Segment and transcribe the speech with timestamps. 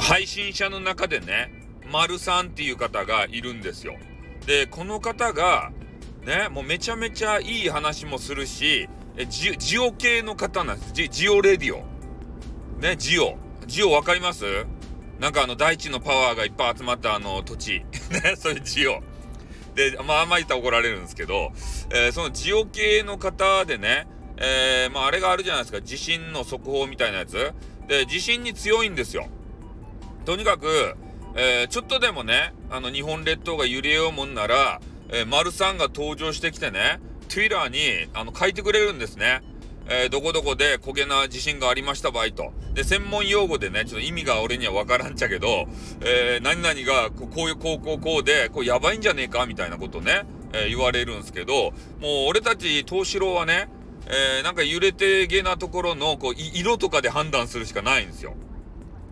[0.00, 1.52] の配信者の中でね、
[1.92, 3.96] 丸さんっていう方がいるんですよ。
[4.46, 5.70] で、この方が、
[6.24, 11.08] ね、もうめちゃめちゃいい話もするし、えジジオ系の方なんですジ。
[11.10, 11.84] ジオレディオ。
[12.80, 13.36] ね、ジオ。
[13.66, 14.44] ジオわかります？
[15.18, 17.84] なんかあの大地のパワーがいっぱい集まったあの土地。
[18.10, 19.02] ね、そういうジオ。
[19.74, 21.52] で、まああんまり言ったら怒られるんですけど、
[21.90, 24.06] えー、そのジオ系の方でね、
[24.38, 25.82] えー、まああれがあるじゃないですか。
[25.82, 27.52] 地震の速報みたいなやつ。
[27.86, 29.28] で、地震に強いんですよ。
[30.24, 30.94] とにかく、
[31.34, 37.78] えー、ちょっとでもね、あの日本列島が揺れようもんなら、えー、丸さんが登場してきてね、Twitter に
[38.14, 39.42] あの書いてくれるんですね。
[39.88, 42.52] えー、どこどこで焦げな地震がありました場合と。
[42.74, 45.66] で、専門用語でね、ちょっと意味が俺にはわからんちゃけど、
[46.00, 51.72] えー、何々がこういうこうこうこうで、こうやばいんじゃねえかみたいなことね、えー、言われるんですけど、もう
[52.28, 53.68] 俺たち東四郎はね、
[54.06, 58.34] えー、なんか揺れてげなところの、こう、色とかで判断するしかないんですよ。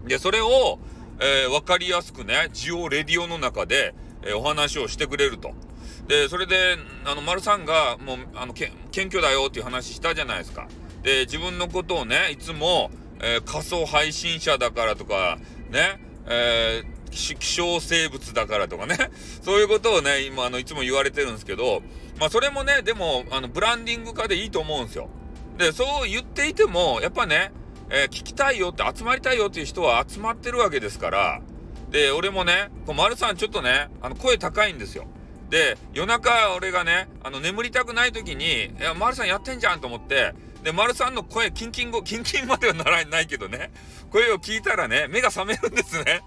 [0.06, 0.78] で、それを、
[1.20, 5.52] えー、わかりやすくね、ジオレディオの中で、えー、お話をしてくれると。
[6.06, 10.68] で、それで、あの、丸さんが、もう、あの、謙虚だよっていう話したじゃないですか。
[11.02, 15.38] で、自分のことをね、いつも、えー、仮想配信者だからとか、
[15.70, 18.96] ね、えー、希少生物だからとかね、
[19.42, 21.82] そういうことをね、今、あの、いつも言われてるんですけど、
[22.18, 25.08] まあ、それもね、でも、あの、ブランディング化でいいと思うんですよ。
[25.58, 27.50] で、そう言っていても、やっぱね、
[27.90, 31.40] えー、聞きたいよって、集まりたいよっていう人は集まってるわけですから、
[31.90, 35.06] で、俺もね、こう、丸さんちょっとね、あの、声高いんですよ。
[35.48, 43.70] で、夜中俺がね、あの、眠りたくない時に、いや、丸さんやってんじゃんと思って、で、丸さんの声、キンキン語、 キンキンまではならないけどね、
[44.10, 46.22] 声を聞いたらね、目が覚めるんですね。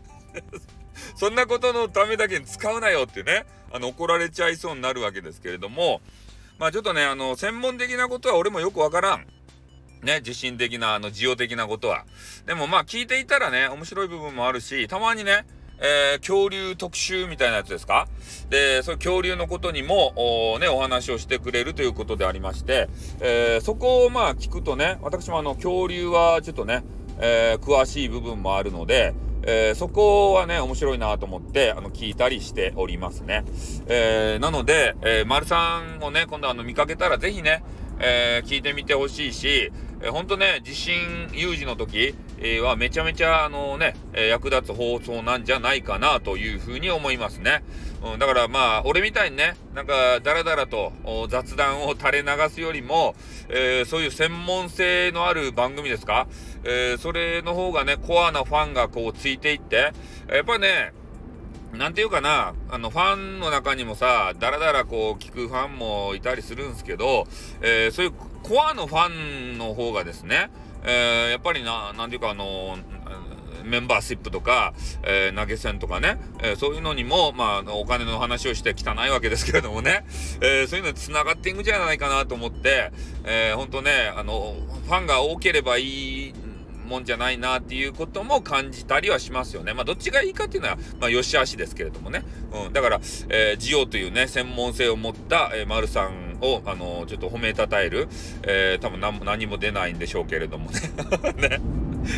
[1.15, 6.01] そんなことのためだけに使うなよってね、あの、怒られちゃいそうになるわけですけれども、
[6.57, 9.27] まあちょっとね、あの、専門的なことは俺もよくわからん。
[10.03, 12.05] ね、地震的な、あの、需要的なことは。
[12.45, 15.45] でもまあ聞いていたらね、面白い部分もあるし、たまにね、
[15.83, 18.07] えー、恐竜特集みたいなやつですか？
[18.51, 22.87] で、その恐竜のことにも、おね、お話をしてくれるということでありまして、
[23.19, 26.83] えー、そこをまあ聞くとね、私もあの、恐竜はちょっとね、
[27.19, 33.43] えー、詳しい部分もあるので、えー、そこはね、面白いなと思って、あの、聞いたりしておりますね。
[33.87, 37.63] えー、なので、えー、丸さんをね、今度あの、見かけたらぜひね、
[37.97, 39.71] えー、聞いてみてほしいし、
[40.03, 47.63] えー、ほんとね、地震有事の時、えー、はめちゃめちゃあのね、え役立つ放送なんじゃないかなというふうに思いますね。
[48.03, 50.91] うん、だからまあ、俺みたいにね、なんかダラダラと
[51.29, 53.15] 雑談を垂れ流すよりも、
[53.49, 56.27] えーそういう専門性のある番組ですか、
[56.63, 59.91] えそれの方がね、コアなファンがこうついていって、
[60.29, 60.93] やっぱね、
[61.73, 67.27] なんていうかな、あの、ファンの中にもさ、だらだらこう聞くファンもいたりするんですけど、
[67.61, 68.11] えー、そういう
[68.43, 70.49] コアのファンの方がですね、
[70.83, 72.77] えー、やっぱりな、なんていうかあの
[73.63, 74.73] メンバーシップとか、
[75.03, 80.05] えー、投げ銭とかね、えー、そういうのにも、まあ、お金の話をして汚いわけですけれどもね、
[80.41, 82.91] えー、そういうのに繋がっていくんじゃないかなと思って、
[83.23, 84.55] えー、ほんとね、あの、
[84.85, 86.33] ファンが多ければいい
[86.91, 89.73] もんじゃないなっていうことも感じたりはしますよね。
[89.73, 92.23] まあ、どっちがいいかっていうのは、まあ、良し悪しですけれどもね。
[92.53, 92.73] うん。
[92.73, 98.09] だから、えー、ジオというね、専門性を持った、えー、丸さんを、あのー、ちょっと褒めたたえる、
[98.43, 100.79] えー、多分何何も出ないんでしょうけれどもね。
[101.49, 101.61] ね。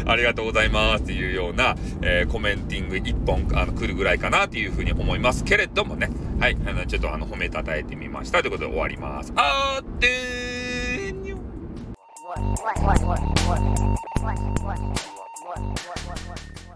[0.07, 6.09] ありがとうございますっていうような、えー、コメンティング一本あの来るぐらいかなっていうふうに思いますけれどもね。
[6.39, 6.57] はい。
[6.65, 9.33] あの、ちょっとあの、褒めたたえてみましたということで終わります。
[9.35, 11.37] あーてーにょ
[14.23, 14.79] one, one,
[15.43, 16.72] one,